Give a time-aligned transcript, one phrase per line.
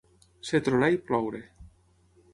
[0.51, 1.43] Ser tronar i ploure.